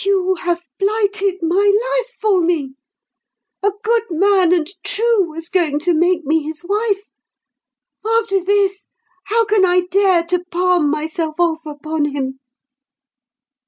"You 0.00 0.34
have 0.40 0.64
blighted 0.80 1.40
my 1.40 1.54
life 1.70 2.10
for 2.20 2.40
me. 2.42 2.74
A 3.62 3.70
good 3.84 4.10
man 4.10 4.52
and 4.52 4.66
true 4.82 5.30
was 5.30 5.48
going 5.48 5.78
to 5.78 5.94
make 5.94 6.24
me 6.24 6.42
his 6.42 6.64
wife. 6.68 7.12
After 8.04 8.42
this, 8.42 8.86
how 9.26 9.44
can 9.44 9.64
I 9.64 9.82
dare 9.82 10.24
to 10.24 10.42
palm 10.50 10.90
myself 10.90 11.38
off 11.38 11.64
upon 11.64 12.06
him?" 12.06 12.40